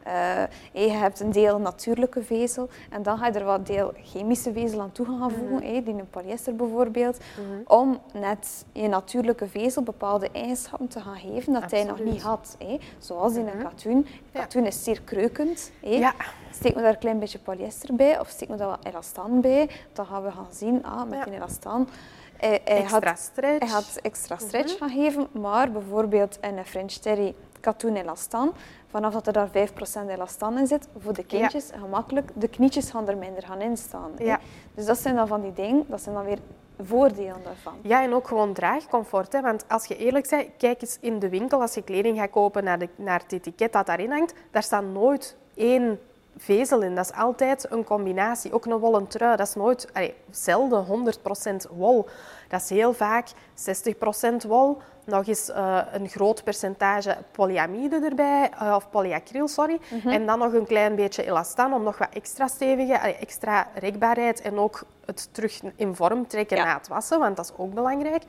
Eh, 0.72 0.82
je 0.84 0.90
hebt 0.90 1.20
een 1.20 1.32
deel 1.32 1.58
natuurlijke 1.58 2.22
vezel 2.22 2.68
en 2.90 3.02
dan 3.02 3.18
ga 3.18 3.26
je 3.26 3.32
er 3.32 3.44
wat 3.44 3.66
deel 3.66 3.92
chemische 4.02 4.52
vezel 4.52 4.80
aan 4.80 4.92
toe 4.92 5.06
gaan 5.06 5.16
Mhm. 5.18 5.34
voegen, 5.34 5.84
die 5.84 5.94
een 5.94 6.10
polyester 6.10 6.56
bijvoorbeeld, 6.56 7.18
om 7.66 7.98
net 8.12 8.64
je 8.72 8.88
natuurlijke 8.88 9.48
vezel 9.48 9.82
bepaalde 9.82 10.28
eigenschappen 10.32 10.88
te 10.88 11.00
gaan 11.00 11.16
geven 11.18 11.52
dat 11.52 11.70
hij 11.70 11.84
nog 11.84 12.00
niet 12.00 12.22
had. 12.22 12.56
Zoals 12.98 13.34
in 13.34 13.46
een 13.46 13.62
katoen. 13.62 14.06
Ja. 14.32 14.40
Katoen 14.40 14.66
is 14.66 14.84
zeer 14.84 15.00
kreukend. 15.02 15.70
Ja. 15.80 16.14
Steek 16.50 16.74
me 16.74 16.80
daar 16.82 16.92
een 16.92 16.98
klein 16.98 17.18
beetje 17.18 17.38
polyester 17.38 17.94
bij 17.94 18.20
of 18.20 18.28
steek 18.28 18.48
me 18.48 18.56
daar 18.56 18.68
wat 18.68 18.84
elastaan 18.84 19.40
bij, 19.40 19.70
dan 19.92 20.06
gaan 20.06 20.22
we 20.22 20.30
gaan 20.30 20.46
zien, 20.50 20.84
ah, 20.84 21.08
met 21.08 21.24
die 21.24 21.34
elastaan... 21.34 21.88
Hij, 22.38 22.60
hij 22.64 22.76
Extra 22.76 23.10
had, 23.10 23.18
stretch. 23.18 23.58
hij 23.58 23.68
had 23.68 23.98
extra 24.02 24.36
stretch 24.36 24.78
gaan 24.78 24.90
geven, 24.90 25.26
maar 25.32 25.72
bijvoorbeeld 25.72 26.38
in 26.40 26.58
een 26.58 26.66
French 26.66 26.92
Terry 26.92 27.34
katoen 27.60 27.96
elastan, 27.96 28.52
vanaf 28.90 29.12
dat 29.12 29.26
er 29.26 29.32
daar 29.32 29.48
5% 29.48 30.08
elastan 30.08 30.58
in 30.58 30.66
zit, 30.66 30.88
voor 30.98 31.12
de 31.12 31.24
kindjes 31.24 31.70
gemakkelijk, 31.80 32.30
de 32.34 32.48
knietjes 32.48 32.90
gaan 32.90 33.08
er 33.08 33.16
minder 33.16 33.42
gaan 33.42 33.60
instaan. 33.60 34.10
Ja. 34.18 34.40
Dus 34.74 34.86
dat 34.86 34.98
zijn 34.98 35.14
dan 35.14 35.26
van 35.26 35.40
die 35.42 35.52
dingen, 35.52 35.84
dat 35.88 36.00
zijn 36.00 36.14
dan 36.14 36.24
weer 36.24 36.38
voordelen 36.82 37.42
daarvan. 37.44 37.74
Ja, 37.82 38.02
en 38.02 38.14
ook 38.14 38.28
gewoon 38.28 38.52
draagcomfort. 38.52 39.32
Hè? 39.32 39.40
Want 39.40 39.64
als 39.68 39.86
je 39.86 39.96
eerlijk 39.96 40.28
bent, 40.30 40.48
kijk 40.56 40.82
eens 40.82 40.98
in 41.00 41.18
de 41.18 41.28
winkel, 41.28 41.60
als 41.60 41.74
je 41.74 41.82
kleding 41.82 42.18
gaat 42.18 42.30
kopen 42.30 42.64
naar, 42.64 42.78
de, 42.78 42.88
naar 42.96 43.20
het 43.20 43.32
etiket 43.32 43.72
dat 43.72 43.86
daarin 43.86 44.10
hangt, 44.10 44.34
daar 44.50 44.62
staat 44.62 44.84
nooit 44.84 45.36
één 45.54 46.00
vezel 46.38 46.82
in. 46.82 46.94
Dat 46.94 47.04
is 47.04 47.12
altijd 47.16 47.70
een 47.70 47.84
combinatie. 47.84 48.52
Ook 48.52 48.66
een 48.66 48.78
wollen 48.78 49.06
trui, 49.06 49.36
dat 49.36 49.46
is 49.48 49.54
nooit, 49.54 49.88
allee, 49.92 50.14
zelden 50.30 50.86
100% 50.86 51.70
wol. 51.70 52.06
Dat 52.48 52.60
is 52.60 52.68
heel 52.70 52.92
vaak 52.92 53.28
60% 53.54 54.46
wol, 54.46 54.78
nog 55.04 55.26
eens 55.26 55.50
eh, 55.50 55.78
een 55.92 56.08
groot 56.08 56.44
percentage 56.44 57.16
polyamide 57.32 58.00
erbij, 58.04 58.50
eh, 58.58 58.74
of 58.76 58.90
polyacryl, 58.90 59.48
sorry. 59.48 59.80
En 60.04 60.26
dan 60.26 60.38
nog 60.38 60.52
een 60.52 60.66
klein 60.66 60.94
beetje 60.94 61.24
elastan 61.26 61.72
om 61.72 61.82
nog 61.82 61.98
wat 61.98 62.08
extra 62.12 62.46
stevige, 62.46 63.00
allee, 63.00 63.14
extra 63.16 63.66
rekbaarheid 63.74 64.40
en 64.40 64.58
ook 64.58 64.82
het 65.04 65.28
terug 65.34 65.60
in 65.76 65.94
vorm 65.94 66.26
trekken 66.26 66.56
Ja. 66.56 66.64
na 66.64 66.76
het 66.76 66.88
wassen, 66.88 67.18
want 67.18 67.36
dat 67.36 67.44
is 67.44 67.52
ook 67.56 67.74
belangrijk. 67.74 68.22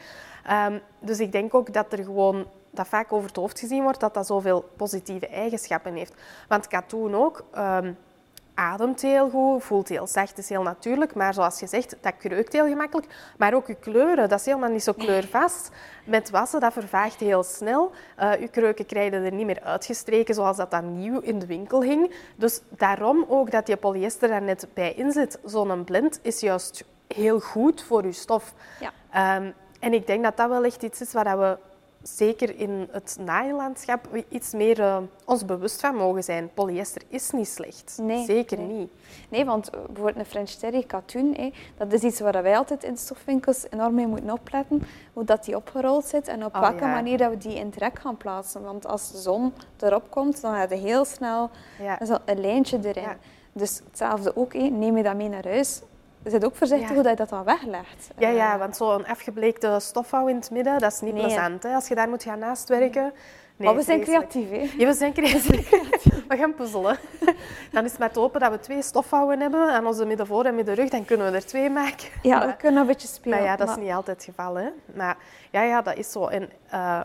Ehm, 0.46 0.78
dus 1.00 1.20
ik 1.20 1.32
denk 1.32 1.54
ook 1.54 1.74
dat 1.74 1.92
er 1.94 2.04
gewoon 2.04 2.46
dat 2.72 2.88
vaak 2.88 3.14
over 3.14 3.28
het 3.28 3.36
hoofd 3.36 3.60
gezien 3.60 3.84
wordt 3.84 4.00
dat 4.00 4.14
dat 4.14 4.26
zoveel 4.26 4.70
positieve 4.78 5.28
eigenschappen 5.28 5.94
heeft. 5.94 6.14
Want 6.48 6.68
katoen 6.68 7.16
ook 7.16 7.46
ehm, 7.52 7.94
ademt 8.60 9.02
heel 9.02 9.30
goed, 9.30 9.64
voelt 9.64 9.90
heel 9.90 10.08
zacht, 10.08 10.38
is 10.38 10.50
heel 10.50 10.62
natuurlijk. 10.62 11.16
Maar 11.16 11.34
zoals 11.34 11.60
je 11.60 11.68
zegt, 11.68 11.96
dat 12.02 12.18
kreukt 12.18 12.54
heel 12.54 12.68
gemakkelijk. 12.68 13.08
Maar 13.38 13.54
ook 13.54 13.68
je 13.68 13.76
kleuren, 13.76 14.30
dat 14.30 14.40
is 14.40 14.46
helemaal 14.46 14.70
niet 14.70 14.84
zo 14.84 14.94
kleurvast. 14.94 15.70
Met 16.06 16.30
wassen, 16.30 16.60
dat 16.60 16.74
vervaagt 16.74 17.20
heel 17.20 17.44
snel. 17.44 17.92
Eh 18.16 18.40
je 18.40 18.48
kreuken 18.48 18.86
krijgen 18.86 19.24
er 19.24 19.34
niet 19.34 19.46
meer 19.46 19.62
uitgestreken 19.64 20.36
zoals 20.36 20.58
dat 20.58 20.72
dan 20.72 21.00
nieuw 21.00 21.20
in 21.20 21.40
de 21.40 21.46
winkel 21.46 21.84
hing. 21.84 22.14
Dus 22.36 22.62
daarom 22.70 23.26
ook 23.28 23.52
dat 23.52 23.68
je 23.68 23.78
polyester 23.78 24.30
daar 24.30 24.42
net 24.42 24.68
bij 24.74 24.94
in 24.94 25.12
zit. 25.12 25.40
Zo'n 25.44 25.84
blend 25.84 26.20
is 26.22 26.40
juist 26.40 26.84
heel 27.08 27.40
goed 27.40 27.84
voor 27.84 28.06
je 28.06 28.12
stof. 28.12 28.54
Ja. 28.80 28.92
Ehm, 29.12 29.52
en 29.80 29.94
ik 29.94 30.08
denk 30.08 30.24
dat 30.24 30.38
dat 30.38 30.50
wel 30.50 30.64
echt 30.64 30.84
iets 30.84 31.02
is 31.02 31.14
waar 31.14 31.40
we 31.40 31.58
zeker 32.04 32.60
in 32.60 32.88
het 32.92 33.18
naailandschap 33.26 34.24
iets 34.30 34.52
meer 34.54 34.80
eh, 34.82 34.98
ons 35.26 35.46
bewust 35.46 35.80
van 35.80 35.96
mogen 35.96 36.24
zijn. 36.24 36.50
Polyester 36.54 37.02
is 37.08 37.32
niet 37.32 37.48
slecht. 37.48 37.98
Nee, 38.02 38.26
zeker 38.26 38.58
nee. 38.58 38.68
niet. 38.68 38.92
Nee, 39.30 39.46
want 39.46 39.70
bijvoorbeeld 39.72 40.16
een 40.16 40.26
French 40.26 40.50
Terry 40.50 40.84
katoen, 40.84 41.54
dat 41.78 41.94
is 41.94 42.02
iets 42.02 42.20
waar 42.20 42.44
wij 42.44 42.58
altijd 42.58 42.84
in 42.84 42.98
stofwinkels 42.98 43.66
enorm 43.70 43.94
mee 43.94 44.08
moeten 44.08 44.32
opletten, 44.32 44.84
hoe 45.14 45.24
dat 45.24 45.46
die 45.46 45.56
opgerold 45.56 46.06
zit 46.06 46.28
en 46.28 46.46
op 46.46 46.56
Oh, 46.56 46.62
welke 46.62 46.84
ja. 46.84 46.94
manier 46.94 47.18
dat 47.18 47.30
we 47.30 47.38
die 47.38 47.56
in 47.56 47.66
het 47.66 47.76
rek 47.76 48.00
gaan 48.00 48.18
plaatsen. 48.18 48.62
Want 48.64 48.88
als 48.88 49.12
de 49.12 49.18
zon 49.18 49.54
erop 49.80 50.10
komt, 50.10 50.42
dan 50.42 50.54
heb 50.54 50.70
je 50.70 50.76
heel 50.78 51.06
snel 51.06 51.50
Ja. 51.82 52.02
een 52.26 52.42
lijntje 52.42 52.80
erin. 52.84 53.04
Ja. 53.04 53.18
Dus 53.54 53.82
hetzelfde 53.88 54.36
ook, 54.36 54.54
neem 54.54 54.98
je 54.98 55.04
dat 55.04 55.16
mee 55.16 55.30
naar 55.30 55.48
huis. 55.48 55.82
Zit 56.24 56.46
ook 56.46 56.56
voorzichtig 56.56 56.88
Ja. 56.90 56.94
hoe 56.94 57.04
dat 57.04 57.12
je 57.12 57.18
dat 57.18 57.30
dan 57.30 57.44
weglegt. 57.44 58.10
Ja, 58.18 58.30
ja, 58.30 58.54
Eh, 58.54 58.60
want 58.60 58.76
zo'n 58.76 59.06
afgebleekte 59.06 59.78
stofhouw 59.80 60.28
in 60.28 60.36
het 60.36 60.52
midden, 60.52 60.80
dat 60.80 60.92
is 60.92 61.00
niet 61.02 61.14
Nee. 61.14 61.24
plezant. 61.24 61.64
Hè? 61.64 61.74
Als 61.74 61.88
je 61.88 61.96
daar 61.96 62.10
moet 62.10 62.24
gaan 62.24 62.40
naast 62.40 62.70
werken. 62.70 63.14
Nee, 63.56 63.68
maar 63.68 63.78
we 63.78 63.84
zijn 63.84 64.04
vreselijk. 64.04 64.30
creatief, 64.30 64.72
hè. 64.72 64.78
Ja, 64.78 64.86
we 64.86 64.94
zijn 64.94 65.14
creatief. 65.20 65.70
We 66.28 66.38
gaan 66.38 66.54
puzzelen. 66.56 66.98
Dan 67.72 67.84
is 67.86 67.90
het 67.92 68.00
maar 68.00 68.12
te 68.12 68.20
hopen 68.20 68.40
dat 68.40 68.52
we 68.52 68.60
twee 68.60 68.82
stofvouwen 68.82 69.40
hebben 69.40 69.72
aan 69.74 69.88
onze 69.88 70.06
middenvoor 70.06 70.46
en 70.46 70.56
middenrug. 70.56 70.90
Dan 70.90 71.06
kunnen 71.06 71.32
we 71.32 71.38
er 71.38 71.46
twee 71.46 71.70
maken. 71.70 72.08
Ja, 72.22 72.40
we 72.40 72.46
Maar- 72.46 72.56
kunnen 72.56 72.82
een 72.82 72.88
beetje 72.88 73.08
spelen. 73.08 73.38
Maar 73.38 73.48
ja, 73.48 73.56
dat 73.56 73.70
is 73.70 73.76
niet 73.76 73.92
altijd 73.92 74.18
het 74.26 74.26
geval. 74.36 74.56
Hè? 74.56 74.70
Maar 74.96 75.18
ja, 75.52 75.62
ja, 75.62 75.82
dat 75.82 75.98
is 75.98 76.12
zo. 76.12 76.28
En 76.28 76.50
eh, 76.70 77.02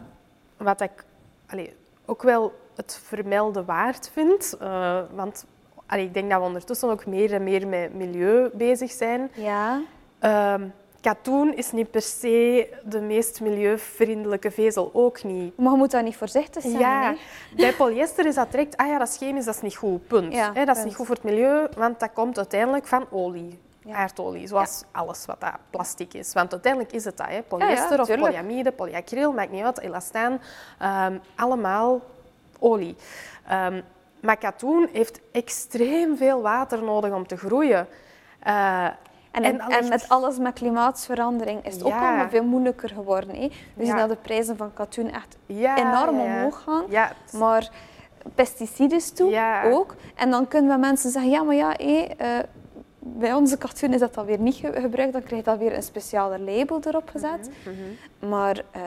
wat 0.57 0.81
ik 0.81 1.05
allee, 1.47 1.77
ook 2.07 2.23
wel 2.23 2.53
het 2.77 3.01
vermelden 3.05 3.65
waard 3.65 4.11
vind, 4.13 4.57
eh, 4.61 5.01
want 5.15 5.47
allee, 5.95 6.07
ik 6.07 6.15
denk 6.15 6.31
dat 6.31 6.41
we 6.41 6.47
ondertussen 6.47 6.91
ook 6.91 7.07
meer 7.07 7.33
en 7.33 7.43
meer 7.45 7.67
met 7.69 7.95
milieu 7.95 8.51
bezig 8.53 8.91
zijn. 8.91 9.31
Ja, 9.35 9.81
Ehm, 10.19 10.63
katoen 11.01 11.57
is 11.57 11.73
niet 11.73 11.91
per 11.91 12.03
se 12.03 12.69
de 12.85 13.01
meest 13.01 13.41
milieuvriendelijke 13.41 14.51
vezel, 14.51 14.91
ook 14.93 15.23
niet. 15.25 15.57
maar 15.59 15.73
je 15.73 15.79
moet 15.79 15.91
daar 15.91 16.03
niet 16.03 16.17
voorzichtig 16.17 16.63
zijn, 16.63 16.79
Ja, 16.79 17.15
bij 17.57 17.73
polyester 17.73 18.27
is 18.27 18.35
dat 18.35 18.51
direct, 18.51 18.77
ah 18.77 18.87
ja, 18.87 18.99
dat 18.99 19.09
is 19.09 19.17
chemisch, 19.17 19.45
dat 19.45 19.55
is 19.55 19.61
niet 19.61 19.77
goed, 19.77 20.07
punt. 20.07 20.33
Ja, 20.33 20.65
dat 20.65 20.77
is 20.77 20.85
niet 20.85 20.95
goed 20.95 21.07
voor 21.07 21.15
het 21.15 21.25
milieu, 21.25 21.67
want 21.77 22.01
dat 22.01 22.13
komt 22.13 22.37
uiteindelijk 22.37 22.87
van 22.87 23.07
olie. 23.11 23.59
Ja. 23.85 23.95
Aardolie, 23.95 24.47
zoals 24.47 24.85
alles 24.93 25.27
wat 25.27 25.41
dat 25.41 25.55
plastic 25.71 26.15
is. 26.15 26.33
Want 26.33 26.53
uiteindelijk 26.53 26.93
is 26.93 27.05
het 27.05 27.17
dat, 27.17 27.27
hè. 27.29 27.43
polyester 27.43 28.01
of 28.01 28.07
polyamide, 28.19 28.73
polyacryl, 28.73 29.33
maakt 29.33 29.51
niet 29.51 29.65
uit, 29.65 29.81
elastaan, 29.81 30.41
ehm, 30.79 31.19
allemaal 31.37 32.01
olie. 32.59 32.97
Ehm, 33.47 33.81
maar 34.25 34.37
katoen 34.37 34.89
heeft 34.93 35.21
extreem 35.33 36.17
veel 36.17 36.43
water 36.43 36.83
nodig 36.83 37.13
om 37.13 37.27
te 37.27 37.37
groeien. 37.37 37.87
Eh, 38.43 38.87
En, 39.31 39.45
En 39.61 39.89
met 39.89 40.09
alles 40.09 40.39
met 40.39 40.53
klimaatsverandering 40.55 41.67
is 41.67 41.75
het 41.75 41.83
ook 41.85 41.93
allemaal 41.93 42.29
veel 42.29 42.45
moeilijker 42.45 42.89
geworden. 42.89 43.35
Hè. 43.37 43.49
We 43.75 43.85
zien 43.85 43.95
Ja. 43.97 44.01
dat 44.07 44.09
de 44.09 44.17
prijzen 44.23 44.57
van 44.57 44.73
katoen 44.75 45.11
echt 45.13 45.37
ja, 45.47 45.77
enorm 45.79 46.21
omhoog 46.21 46.63
gaan. 46.63 46.85
Maar 47.33 47.71
pesticiden 48.35 49.15
toe 49.15 49.63
ook. 49.73 49.95
En 50.15 50.31
dan 50.31 50.49
kunnen 50.49 50.71
we 50.75 50.79
mensen 50.79 51.11
zeggen, 51.11 51.31
ja, 51.31 51.43
maar 51.43 51.55
ja, 51.55 51.69
hé, 51.77 52.07
eh, 52.17 52.29
bij 52.99 53.33
onze 53.33 53.59
katoen 53.59 53.93
is 53.93 54.01
dat 54.01 54.15
dan 54.15 54.25
weer 54.25 54.39
niet 54.39 54.55
ge- 54.55 54.81
gebruikt. 54.81 55.13
Dan 55.13 55.23
krijg 55.23 55.45
je 55.45 55.51
dat 55.51 55.59
weer 55.59 55.75
een 55.77 55.83
speciale 55.83 56.41
label 56.41 56.81
erop 56.85 57.09
gezet. 57.09 57.51
Mhm, 57.65 58.31
Maar 58.31 58.63
eh, 58.71 58.83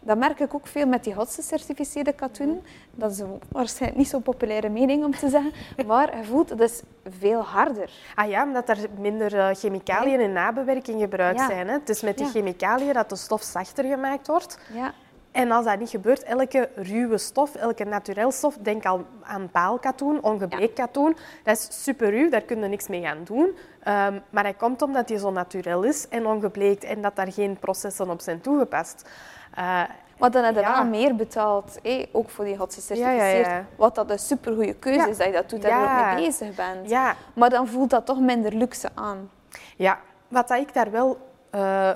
dat 0.00 0.18
merk 0.18 0.40
ik 0.40 0.54
ook 0.54 0.66
veel 0.66 0.86
met 0.86 1.04
die 1.04 1.14
hotse 1.14 1.42
certificeerde 1.42 2.12
katoen. 2.12 2.62
Dat 2.94 3.10
is 3.10 3.22
waarschijnlijk 3.48 3.98
niet 4.00 4.08
zo'n 4.08 4.22
populaire 4.22 4.68
mening 4.68 5.04
om 5.04 5.14
te 5.16 5.28
zeggen. 5.28 5.52
Maar 5.86 6.16
je 6.16 6.24
voelt, 6.24 6.50
het 6.50 6.60
is 6.60 6.82
veel 7.18 7.40
harder. 7.40 7.90
Ah 8.14 8.28
ja, 8.28 8.42
omdat 8.44 8.68
er 8.68 8.78
minder 8.98 9.38
eh, 9.38 9.48
chemicaliën 9.54 10.20
in 10.20 10.32
nabewerking 10.32 11.00
gebruikt 11.00 11.38
Ja. 11.40 11.46
zijn. 11.46 11.66
Hè. 11.68 11.72
Het 11.72 11.88
is 11.88 12.02
met 12.02 12.16
die 12.16 12.26
Ja. 12.26 12.32
chemicaliën 12.32 12.92
dat 12.92 13.08
de 13.08 13.16
stof 13.16 13.42
zachter 13.42 13.84
gemaakt 13.84 14.26
wordt. 14.26 14.58
Ja. 14.72 14.92
En 15.32 15.50
als 15.50 15.64
dat 15.64 15.78
niet 15.78 15.90
gebeurt, 15.90 16.22
elke 16.22 16.68
ruwe 16.74 17.18
stof, 17.18 17.54
elke 17.54 17.84
naturel 17.84 18.30
stof, 18.30 18.56
denk 18.60 18.86
al 18.86 19.04
aan 19.22 19.50
paalkatoen, 19.50 20.22
ongebleekt 20.22 20.74
katoen, 20.74 21.16
dat 21.42 21.56
is 21.56 21.82
super 21.84 22.10
ruw, 22.10 22.30
daar 22.30 22.40
kun 22.42 22.62
je 22.62 22.68
niks 22.68 22.88
mee 22.88 23.00
gaan 23.02 23.24
doen. 23.24 23.50
Ehm, 23.82 24.18
maar 24.30 24.42
dat 24.44 24.56
komt 24.56 24.82
omdat 24.82 25.08
die 25.08 25.18
zo 25.18 25.30
natuurlijk 25.30 25.84
is 25.84 26.08
en 26.08 26.26
ongebleekt 26.26 26.84
en 26.84 27.02
dat 27.02 27.16
daar 27.16 27.32
geen 27.32 27.56
processen 27.58 28.10
op 28.10 28.20
zijn 28.20 28.40
toegepast. 28.40 29.08
Eh, 29.54 29.82
Maar 30.18 30.30
dan 30.30 30.44
heb 30.44 30.54
je 30.54 30.60
Ja. 30.60 30.72
wel 30.74 30.84
meer 30.84 31.14
betaald, 31.16 31.78
hé, 31.82 32.06
ook 32.12 32.30
voor 32.30 32.44
die 32.44 32.56
hot 32.56 32.68
Ja, 32.74 32.80
gecertificeerd. 32.80 33.46
ja, 33.46 33.52
ja. 33.56 33.64
Wat 33.76 33.94
dat 33.94 34.10
een 34.10 34.18
supergoeie 34.18 34.74
keuze 34.74 35.08
is, 35.08 35.16
dat 35.16 35.26
je 35.26 35.32
dat 35.32 35.50
doet 35.50 35.64
en 35.64 35.70
er 35.70 35.84
ook 35.84 36.04
mee 36.16 36.26
bezig 36.26 36.54
bent. 36.54 36.90
ja, 36.90 37.14
Maar 37.34 37.50
dan 37.50 37.68
voelt 37.68 37.90
dat 37.90 38.06
toch 38.06 38.20
minder 38.20 38.54
luxe 38.54 38.88
aan. 38.94 39.30
Ja, 39.76 39.98
wat 40.28 40.48
dat 40.48 40.58
ik 40.58 40.74
daar 40.74 40.90
wel 40.90 41.18
eh, 41.50 41.90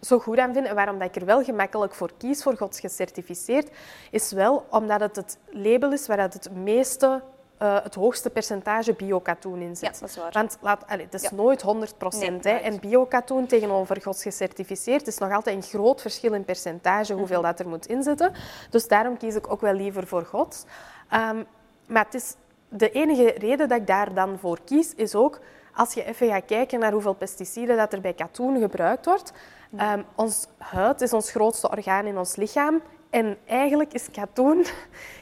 zo 0.00 0.18
goed 0.18 0.38
aan 0.38 0.52
vind 0.52 0.66
en 0.66 0.74
waarom 0.74 0.98
dat 0.98 1.08
ik 1.08 1.16
er 1.16 1.24
wel 1.24 1.42
gemakkelijk 1.44 1.94
voor 1.94 2.10
kies, 2.18 2.42
voor 2.42 2.56
Gods 2.56 2.80
gecertificeerd, 2.80 3.70
is 4.10 4.32
wel 4.32 4.66
omdat 4.70 5.00
het 5.00 5.16
het 5.16 5.38
label 5.50 5.92
is 5.92 6.06
waar 6.06 6.18
het 6.20 6.34
het 6.34 6.50
meeste 6.54 7.22
eh, 7.58 7.82
het 7.82 7.94
hoogste 7.94 8.30
percentage 8.30 8.92
biokatoen 8.92 9.60
in 9.60 9.68
Ja, 9.68 9.74
zit. 9.74 10.00
dat 10.00 10.08
is 10.08 10.16
waar. 10.16 10.32
Want 10.32 10.58
laat, 10.60 10.84
allee, 10.86 11.04
het 11.04 11.14
is 11.14 11.22
Ja. 11.22 11.30
nooit 11.34 11.62
100 11.62 11.94
Nee, 12.00 12.10
hè. 12.20 12.30
nooit. 12.30 12.62
En 12.62 12.80
biokatoen 12.80 13.46
tegenover 13.46 14.02
gods 14.02 14.22
gecertificeerd 14.22 15.06
is 15.06 15.18
nog 15.18 15.32
altijd 15.32 15.56
een 15.56 15.62
groot 15.62 16.00
verschil 16.00 16.32
in 16.32 16.44
percentage 16.44 17.12
hoeveel 17.14 17.40
Mhm. 17.40 17.46
dat 17.46 17.58
er 17.60 17.68
moet 17.68 17.86
inzitten. 17.86 18.32
Dus 18.70 18.88
daarom 18.88 19.16
kies 19.16 19.34
ik 19.34 19.50
ook 19.50 19.60
wel 19.60 19.72
liever 19.74 20.06
voor 20.06 20.24
gods. 20.24 20.64
Ehm, 21.08 21.42
maar 21.86 22.04
het 22.04 22.14
is 22.14 22.34
de 22.68 22.90
enige 22.90 23.34
reden 23.38 23.68
dat 23.68 23.78
ik 23.78 23.86
daar 23.86 24.14
dan 24.14 24.38
voor 24.38 24.58
kies, 24.64 24.94
is 24.94 25.14
ook 25.14 25.38
als 25.74 25.94
je 25.94 26.04
even 26.04 26.28
gaat 26.28 26.44
kijken 26.44 26.78
naar 26.80 26.92
hoeveel 26.92 27.14
pesticiden 27.14 27.76
dat 27.76 27.92
er 27.92 28.00
bij 28.00 28.12
katoen 28.12 28.60
gebruikt 28.60 29.04
wordt. 29.06 29.32
Ehm, 29.76 30.02
ons 30.14 30.46
huid 30.58 31.00
is 31.00 31.12
ons 31.12 31.30
grootste 31.30 31.70
orgaan 31.70 32.06
in 32.06 32.18
ons 32.18 32.36
lichaam. 32.36 32.82
En 33.10 33.36
eigenlijk 33.46 33.92
is 33.92 34.10
katoen 34.10 34.64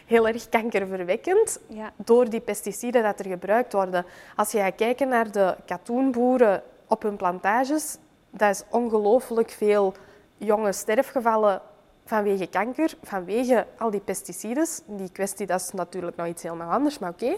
heel 0.06 0.28
erg 0.28 0.48
kankerverwekkend 0.48 1.60
Ja. 1.66 1.92
door 1.96 2.28
die 2.30 2.40
pesticiden 2.40 3.02
dat 3.02 3.18
er 3.18 3.26
gebruikt 3.26 3.72
worden. 3.72 4.04
Als 4.36 4.52
je 4.52 4.58
gaat 4.58 4.74
kijken 4.74 5.08
naar 5.08 5.30
de 5.30 5.56
katoenboeren 5.66 6.62
op 6.88 7.02
hun 7.02 7.16
plantages, 7.16 7.96
dat 8.30 8.50
is 8.50 8.62
ongelooflijk 8.70 9.50
veel 9.50 9.94
jonge 10.36 10.72
sterfgevallen 10.72 11.60
vanwege 12.04 12.46
kanker, 12.46 12.94
vanwege 13.02 13.66
al 13.78 13.90
die 13.90 14.00
pesticiden. 14.00 14.66
Die 14.86 15.12
kwestie 15.12 15.46
dat 15.46 15.60
is 15.60 15.70
natuurlijk 15.70 16.16
nog 16.16 16.26
iets 16.26 16.42
helemaal 16.42 16.70
anders, 16.70 16.98
maar 16.98 17.10
oké. 17.10 17.36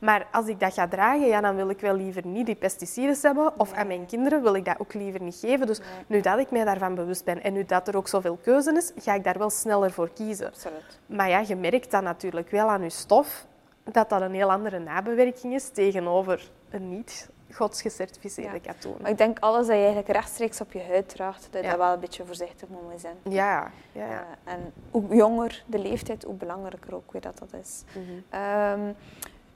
Maar 0.00 0.26
als 0.32 0.46
ik 0.46 0.60
dat 0.60 0.74
ga 0.74 0.88
dragen, 0.88 1.26
ja, 1.26 1.40
dan 1.40 1.56
wil 1.56 1.68
ik 1.68 1.80
wel 1.80 1.94
liever 1.94 2.26
niet 2.26 2.46
die 2.46 2.54
pesticiden 2.54 3.16
hebben. 3.22 3.52
Of 3.56 3.72
aan 3.72 3.86
mijn 3.86 4.06
kinderen 4.06 4.42
wil 4.42 4.54
ik 4.54 4.64
dat 4.64 4.78
ook 4.78 4.94
liever 4.94 5.22
niet 5.22 5.36
geven. 5.36 5.66
Dus 5.66 5.80
nu 6.06 6.20
dat 6.20 6.38
ik 6.38 6.50
mij 6.50 6.64
daarvan 6.64 6.94
bewust 6.94 7.24
ben 7.24 7.42
en 7.42 7.52
nu 7.52 7.64
dat 7.64 7.88
er 7.88 7.96
ook 7.96 8.08
zoveel 8.08 8.38
keuze 8.42 8.72
is, 8.76 8.92
ga 9.02 9.14
ik 9.14 9.24
daar 9.24 9.38
wel 9.38 9.50
sneller 9.50 9.90
voor 9.90 10.10
kiezen. 10.10 10.46
Absoluut. 10.46 10.98
Maar 11.06 11.28
ja, 11.28 11.38
je 11.38 11.56
merkt 11.56 11.90
dan 11.90 12.04
natuurlijk 12.04 12.50
wel 12.50 12.68
aan 12.68 12.82
je 12.82 12.90
stof 12.90 13.46
dat 13.84 14.08
dat 14.08 14.20
een 14.20 14.34
heel 14.34 14.50
andere 14.50 14.78
nabewerking 14.78 15.54
is 15.54 15.68
tegenover 15.68 16.50
een 16.70 16.88
niet 16.88 17.28
godsgecertificeerde 17.52 18.60
Ja. 18.62 18.72
katoen. 18.72 18.96
Maar 19.00 19.10
ik 19.10 19.18
denk 19.18 19.38
alles 19.38 19.58
dat 19.66 19.76
je 19.76 19.82
eigenlijk 19.82 20.08
rechtstreeks 20.08 20.60
op 20.60 20.72
je 20.72 20.82
huid 20.88 21.08
draagt, 21.08 21.42
dat 21.50 21.52
je 21.52 21.62
Ja. 21.62 21.68
daar 21.68 21.78
wel 21.78 21.92
een 21.92 22.00
beetje 22.00 22.24
voorzichtig 22.24 22.68
moet 22.68 23.00
zijn. 23.00 23.16
Ja, 23.22 23.70
ja, 23.92 24.06
ja. 24.06 24.26
Eh, 24.44 24.52
en 24.52 24.72
hoe 24.90 25.14
jonger 25.14 25.64
de 25.66 25.78
leeftijd, 25.78 26.22
hoe 26.24 26.34
belangrijker 26.34 26.94
ook 26.94 27.12
weer 27.12 27.20
dat 27.22 27.38
dat 27.38 27.60
is. 27.62 27.82
Mhm. 27.92 28.02
Ehm, 28.28 28.92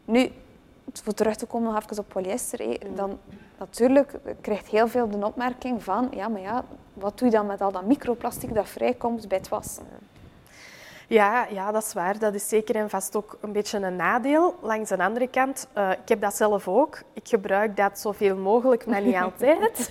nu, 0.05 0.31
voor 0.93 1.15
terug 1.15 1.37
te 1.37 1.47
komen 1.47 1.73
nog 1.73 1.83
even 1.83 1.99
op 1.99 2.09
polyester, 2.09 2.59
hé, 2.59 2.77
Mhm. 2.87 2.95
dan 2.95 3.19
natuurlijk 3.59 4.19
krijgt 4.41 4.67
heel 4.69 4.89
veel 4.89 5.09
de 5.09 5.27
opmerking 5.27 5.83
van, 5.83 6.09
ja, 6.11 6.29
maar 6.29 6.41
ja, 6.41 6.65
wat 6.95 7.19
doe 7.19 7.29
je 7.29 7.35
dan 7.35 7.47
met 7.47 7.61
al 7.61 7.73
dat 7.73 7.85
microplastic 7.85 8.55
dat 8.55 8.69
vrijkomt 8.69 9.29
bij 9.29 9.39
het 9.39 9.49
wassen? 9.49 9.85
Ja, 11.09 11.47
ja, 11.51 11.73
dat 11.73 11.83
is 11.83 11.93
waar. 11.93 12.19
Dat 12.19 12.35
is 12.35 12.49
zeker 12.49 12.77
en 12.77 12.91
vast 12.91 13.17
ook 13.17 13.39
een 13.41 13.53
beetje 13.53 13.79
een 13.79 13.97
nadeel. 13.97 14.55
Langs 14.63 14.89
de 14.89 14.99
andere 14.99 15.29
kant, 15.29 15.67
eh, 15.73 15.91
ik 15.91 16.09
heb 16.09 16.21
dat 16.21 16.35
zelf 16.37 16.69
ook. 16.69 16.99
Ik 17.13 17.29
gebruik 17.29 17.77
dat 17.77 17.99
zoveel 17.99 18.37
mogelijk, 18.37 18.87
maar 18.87 19.03
niet 19.03 19.15
altijd. 19.27 19.91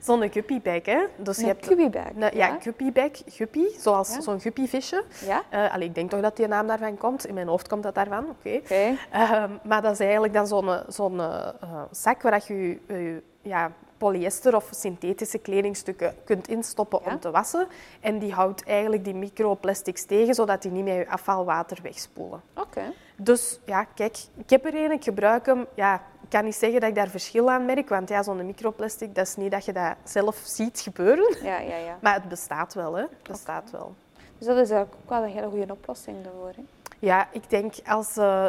Zo'n 0.00 0.32
guppybag, 0.32 0.84
hè. 0.86 0.98
Dus 1.16 1.36
je 1.36 1.42
Een 1.42 1.48
hebt 1.48 1.66
cubibag. 1.66 2.04
een, 2.16 2.36
ja, 2.36 2.56
guppybag, 2.60 3.10
guppy, 3.26 3.64
zoals 3.78 4.14
Ja. 4.14 4.20
zo'n 4.20 4.40
guppyvisje. 4.40 5.04
Ja? 5.26 5.42
Eh, 5.48 5.72
allee, 5.74 5.88
ik 5.88 5.94
denk 5.94 6.10
toch 6.10 6.20
dat 6.20 6.36
die 6.36 6.46
naam 6.46 6.66
daarvan 6.66 6.96
komt. 6.96 7.26
In 7.26 7.34
mijn 7.34 7.48
hoofd 7.48 7.68
komt 7.68 7.82
dat 7.82 7.94
daarvan, 7.94 8.24
oké. 8.28 8.56
Oké. 8.56 8.96
Ehm, 9.10 9.50
maar 9.62 9.82
dat 9.82 9.92
is 9.92 10.00
eigenlijk 10.00 10.32
dan 10.32 10.46
zo'n 10.46 10.70
zo'n 10.88 11.20
eh, 11.20 11.48
eh, 11.60 11.82
zak 11.90 12.22
waar 12.22 12.42
je, 12.46 12.54
je, 12.54 12.78
je, 12.88 13.22
ja, 13.42 13.72
polyester 14.00 14.56
of 14.56 14.68
synthetische 14.70 15.38
kledingstukken 15.38 16.14
kunt 16.24 16.48
instoppen 16.48 17.00
Ja. 17.04 17.10
om 17.12 17.20
te 17.20 17.30
wassen. 17.30 17.66
En 18.00 18.18
die 18.18 18.32
houdt 18.32 18.64
eigenlijk 18.64 19.04
die 19.04 19.14
microplastics 19.14 20.04
tegen, 20.04 20.34
zodat 20.34 20.62
die 20.62 20.70
niet 20.70 20.84
met 20.84 20.94
je 20.94 21.08
afvalwater 21.08 21.78
wegspoelen. 21.82 22.40
Oké. 22.56 22.82
Dus 23.16 23.58
ja, 23.64 23.84
kijk, 23.84 24.16
ik 24.36 24.50
heb 24.50 24.64
er 24.64 24.74
een, 24.74 24.90
ik 24.92 25.04
gebruik 25.04 25.46
hem. 25.46 25.66
Ja, 25.74 25.94
ik 25.94 26.28
kan 26.28 26.44
niet 26.44 26.54
zeggen 26.54 26.80
dat 26.80 26.88
ik 26.88 26.94
daar 26.94 27.08
verschil 27.08 27.50
aan 27.50 27.64
merk, 27.64 27.88
want 27.88 28.08
ja, 28.08 28.22
zo'n 28.22 28.46
microplastic, 28.46 29.14
dat 29.14 29.26
is 29.26 29.36
niet 29.36 29.50
dat 29.50 29.64
je 29.64 29.72
dat 29.72 29.94
zelf 30.04 30.40
ziet 30.44 30.80
gebeuren. 30.80 31.36
Ja, 31.42 31.58
ja, 31.58 31.76
ja. 31.76 31.98
Maar 32.00 32.14
het 32.14 32.28
bestaat 32.28 32.74
wel, 32.74 32.94
hè. 32.94 33.02
Het 33.02 33.28
bestaat 33.28 33.70
wel. 33.70 33.94
Dus 34.38 34.46
dat 34.46 34.56
is 34.56 34.70
eigenlijk 34.70 34.94
ook 35.02 35.10
wel 35.10 35.22
een 35.22 35.28
hele 35.30 35.48
goede 35.48 35.72
oplossing 35.72 36.16
daarvoor. 36.24 36.52
Hè? 36.56 36.62
Ja, 36.98 37.28
ik 37.32 37.50
denk 37.50 37.74
als, 37.86 38.16
eh, 38.16 38.46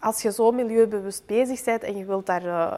als 0.00 0.22
je 0.22 0.32
zo 0.32 0.50
milieubewust 0.52 1.26
bezig 1.26 1.64
bent 1.64 1.82
en 1.82 1.96
je 1.96 2.04
wilt 2.04 2.26
daar 2.26 2.44
eh, 2.46 2.72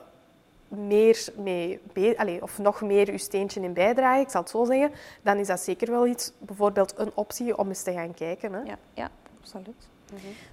meer 0.71 1.29
mee, 1.37 1.81
allee, 2.17 2.43
of 2.43 2.59
nog 2.59 2.81
meer 2.81 3.13
je 3.13 3.19
steentje 3.19 3.61
in 3.61 3.73
bijdragen, 3.73 4.21
ik 4.21 4.31
zal 4.31 4.41
het 4.41 4.51
zo 4.51 4.65
zeggen, 4.65 4.91
dan 5.23 5.37
is 5.37 5.47
dat 5.47 5.61
zeker 5.61 5.91
wel 5.91 6.07
iets, 6.07 6.33
bijvoorbeeld 6.39 6.95
een 6.97 7.11
optie 7.15 7.59
om 7.59 7.69
eens 7.69 7.83
te 7.83 7.93
gaan 7.93 8.15
kijken. 8.15 8.53
Hè. 8.53 8.61
Ja, 8.61 8.77
ja 8.95 9.09
absoluut. 9.41 9.89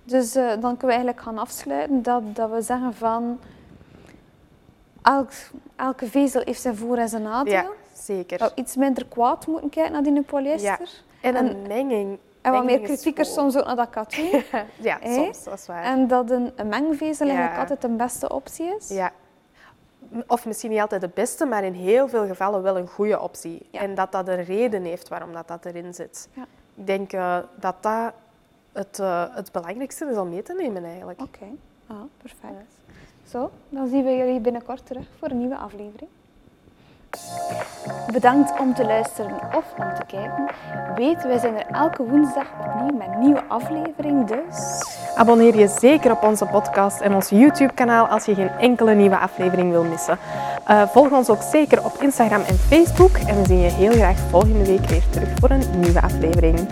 Dus 0.03 0.35
eh, 0.35 0.47
dan 0.47 0.59
kunnen 0.59 0.79
we 0.79 0.87
eigenlijk 0.87 1.21
gaan 1.21 1.37
afsluiten 1.37 2.03
dat, 2.03 2.35
dat 2.35 2.49
we 2.51 2.61
zeggen 2.61 2.93
van 2.93 3.39
elk, 5.01 5.29
elke 5.75 6.07
vezel 6.07 6.41
heeft 6.45 6.61
zijn 6.61 6.75
voor- 6.75 6.97
en 6.97 7.09
zijn 7.09 7.21
nadeel. 7.21 7.53
Ja, 7.53 7.67
zeker. 7.93 8.37
Dat 8.37 8.53
we 8.53 8.61
iets 8.61 8.75
minder 8.75 9.05
kwaad 9.05 9.47
moeten 9.47 9.69
kijken 9.69 9.91
naar 9.93 10.03
die 10.03 10.21
polyester. 10.23 10.89
En 11.21 11.35
een 11.35 11.47
en- 11.49 11.67
menging. 11.67 12.19
En 12.41 12.51
wat 12.51 12.63
meer 12.63 12.71
menging 12.71 12.89
is 12.89 13.01
kritieker 13.01 13.25
goed. 13.25 13.33
soms 13.33 13.57
ook 13.57 13.65
naar 13.65 13.75
dat 13.75 13.89
katoen. 13.89 14.29
ja, 14.89 14.97
Hè? 15.01 15.13
soms, 15.13 15.43
dat 15.43 15.53
is 15.53 15.65
waar. 15.67 15.83
en 15.83 16.07
dat 16.07 16.31
een, 16.31 16.51
een 16.55 16.67
mengvezel 16.67 17.25
Ja. 17.27 17.31
eigenlijk 17.33 17.59
altijd 17.69 17.81
de 17.81 17.97
beste 17.97 18.29
optie 18.29 18.75
is. 18.79 18.89
Ja. 18.89 19.11
Of 20.27 20.45
misschien 20.45 20.69
niet 20.71 20.79
altijd 20.79 21.01
de 21.01 21.09
beste, 21.13 21.45
maar 21.45 21.63
in 21.63 21.73
heel 21.73 22.07
veel 22.07 22.25
gevallen 22.25 22.61
wel 22.61 22.77
een 22.77 22.87
goede 22.87 23.19
optie. 23.19 23.67
Ja. 23.71 23.79
En 23.79 23.95
dat 23.95 24.11
dat 24.11 24.27
een 24.27 24.43
reden 24.43 24.83
heeft 24.83 25.07
waarom 25.07 25.33
dat, 25.33 25.47
dat 25.47 25.65
erin 25.65 25.93
zit. 25.93 26.29
Ja. 26.33 26.45
Ik 26.75 26.87
denk 26.87 27.13
eh, 27.13 27.37
dat 27.55 27.75
dat 27.83 28.13
het, 28.71 28.99
eh, 28.99 29.23
het 29.31 29.51
belangrijkste 29.51 30.05
is 30.05 30.17
om 30.17 30.29
mee 30.29 30.43
te 30.43 30.53
nemen 30.53 30.83
eigenlijk. 30.83 31.21
Oké, 31.21 31.45
ah, 31.87 31.97
perfect. 32.17 32.75
Zo, 33.29 33.51
dan 33.69 33.87
zien 33.87 34.03
we 34.03 34.15
jullie 34.15 34.39
binnenkort 34.39 34.85
terug 34.85 35.07
voor 35.19 35.29
een 35.29 35.37
nieuwe 35.37 35.57
aflevering. 35.57 36.09
Bedankt 38.11 38.59
om 38.59 38.73
te 38.73 38.85
luisteren 38.85 39.55
of 39.55 39.73
om 39.77 39.93
te 39.93 40.05
kijken. 40.07 40.45
Weet, 40.95 41.23
wij 41.23 41.37
zijn 41.37 41.55
er 41.55 41.65
elke 41.65 42.03
woensdag 42.03 42.47
opnieuw 42.59 42.97
met 42.97 43.07
een 43.07 43.19
nieuwe 43.19 43.43
aflevering, 43.43 44.27
dus... 44.27 44.95
Abonneer 45.17 45.57
je 45.57 45.67
zeker 45.79 46.11
op 46.11 46.23
onze 46.23 46.45
podcast 46.45 47.01
en 47.01 47.13
ons 47.13 47.29
YouTube-kanaal 47.29 48.07
als 48.07 48.25
je 48.25 48.35
geen 48.35 48.49
enkele 48.59 48.95
nieuwe 48.95 49.17
aflevering 49.17 49.71
wil 49.71 49.83
missen. 49.83 50.17
Eh, 50.65 50.81
volg 50.87 51.11
ons 51.11 51.29
ook 51.29 51.41
zeker 51.41 51.85
op 51.85 52.01
Instagram 52.01 52.41
en 52.41 52.57
Facebook 52.57 53.17
en 53.17 53.41
we 53.41 53.45
zien 53.45 53.59
je 53.59 53.69
heel 53.69 53.91
graag 53.91 54.17
volgende 54.29 54.65
week 54.65 54.85
weer 54.85 55.03
terug 55.09 55.29
voor 55.39 55.49
een 55.49 55.79
nieuwe 55.79 56.01
aflevering. 56.01 56.67